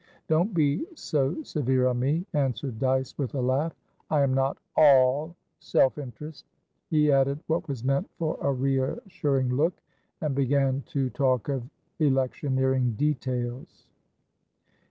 "Don't 0.27 0.51
be 0.51 0.83
so 0.95 1.43
severe 1.43 1.85
on 1.85 1.99
me," 1.99 2.25
answered 2.33 2.79
Dyce, 2.79 3.15
with 3.19 3.35
a 3.35 3.39
laugh. 3.39 3.71
"I 4.09 4.23
am 4.23 4.33
not 4.33 4.57
all 4.75 5.35
self 5.59 5.99
interest." 5.99 6.43
He 6.89 7.11
added 7.11 7.37
what 7.45 7.67
was 7.67 7.83
meant 7.83 8.09
for 8.17 8.35
a 8.41 8.51
reassuring 8.51 9.49
look, 9.49 9.79
and 10.19 10.33
began 10.33 10.81
to 10.87 11.11
talk 11.11 11.49
of 11.49 11.69
electioneering 11.99 12.93
details. 12.93 13.85